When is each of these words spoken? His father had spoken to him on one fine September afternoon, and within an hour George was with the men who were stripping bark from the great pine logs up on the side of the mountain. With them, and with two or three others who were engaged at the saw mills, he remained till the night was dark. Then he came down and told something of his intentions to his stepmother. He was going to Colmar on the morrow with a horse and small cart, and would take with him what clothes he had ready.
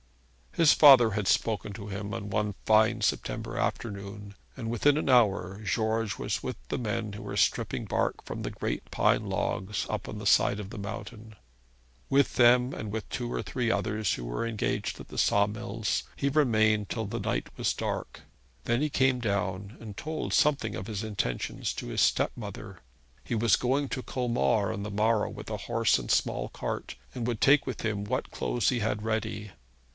His 0.53 0.73
father 0.73 1.11
had 1.11 1.27
spoken 1.29 1.71
to 1.73 1.87
him 1.87 2.11
on 2.13 2.29
one 2.31 2.55
fine 2.65 3.01
September 3.01 3.55
afternoon, 3.55 4.33
and 4.57 4.69
within 4.69 4.97
an 4.97 5.09
hour 5.09 5.61
George 5.63 6.17
was 6.17 6.43
with 6.43 6.57
the 6.67 6.79
men 6.79 7.13
who 7.13 7.21
were 7.21 7.37
stripping 7.37 7.85
bark 7.85 8.25
from 8.25 8.41
the 8.41 8.49
great 8.49 8.89
pine 8.91 9.29
logs 9.29 9.85
up 9.89 10.09
on 10.09 10.17
the 10.17 10.25
side 10.25 10.59
of 10.59 10.69
the 10.71 10.79
mountain. 10.79 11.35
With 12.09 12.35
them, 12.35 12.73
and 12.73 12.91
with 12.91 13.07
two 13.09 13.31
or 13.31 13.41
three 13.43 13.69
others 13.71 14.15
who 14.15 14.25
were 14.25 14.45
engaged 14.45 14.99
at 14.99 15.07
the 15.07 15.19
saw 15.19 15.45
mills, 15.45 16.03
he 16.17 16.29
remained 16.29 16.89
till 16.89 17.05
the 17.05 17.19
night 17.19 17.55
was 17.55 17.71
dark. 17.71 18.21
Then 18.65 18.81
he 18.81 18.89
came 18.89 19.19
down 19.19 19.77
and 19.79 19.95
told 19.95 20.33
something 20.33 20.75
of 20.75 20.87
his 20.87 21.03
intentions 21.03 21.73
to 21.75 21.87
his 21.87 22.01
stepmother. 22.01 22.79
He 23.23 23.35
was 23.35 23.55
going 23.55 23.87
to 23.89 24.01
Colmar 24.03 24.73
on 24.73 24.83
the 24.83 24.91
morrow 24.91 25.29
with 25.29 25.49
a 25.49 25.57
horse 25.57 25.97
and 25.99 26.09
small 26.11 26.49
cart, 26.49 26.95
and 27.13 27.25
would 27.27 27.39
take 27.39 27.65
with 27.65 27.81
him 27.81 28.03
what 28.03 28.31
clothes 28.31 28.69
he 28.69 28.79
had 28.79 29.03
ready. 29.03 29.51